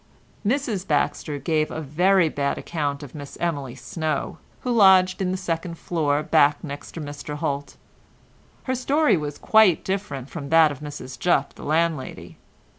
[0.43, 5.37] Mrs Baxter gave a very bad account of Miss Emily Snow, who lodged in the
[5.37, 7.77] second floor back next to Mr Holt.
[8.63, 12.39] Her story was quite different from that of Mrs Jupp the landlady.